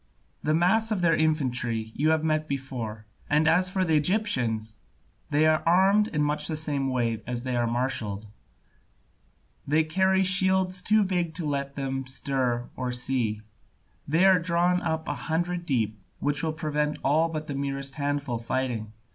The 0.41 0.55
mass 0.55 0.89
of 0.89 1.01
their 1.01 1.15
infantry 1.15 1.91
you 1.93 2.09
have 2.09 2.23
met 2.23 2.47
before; 2.47 3.05
and 3.29 3.47
as 3.47 3.69
for 3.69 3.85
the 3.85 3.95
Egyptians, 3.95 4.77
they 5.29 5.45
are 5.45 5.61
armed 5.63 6.07
in 6.07 6.23
much 6.23 6.47
the 6.47 6.57
same 6.57 6.89
way 6.89 7.21
as 7.27 7.43
they 7.43 7.55
are 7.55 7.67
marshalled; 7.67 8.25
they 9.67 9.83
carry 9.83 10.23
shields 10.23 10.81
too 10.81 11.03
big 11.03 11.35
to 11.35 11.45
let 11.45 11.75
them 11.75 12.07
stir 12.07 12.67
or 12.75 12.91
see, 12.91 13.41
they 14.07 14.25
are 14.25 14.39
drawn 14.39 14.81
up 14.81 15.07
a 15.07 15.13
hundred 15.13 15.67
deep, 15.67 15.99
which 16.19 16.41
will 16.41 16.51
prevent 16.53 16.97
all 17.03 17.29
but 17.29 17.45
the 17.45 17.53
merest 17.53 17.93
handful 18.01 18.39
fighting. 18.39 18.93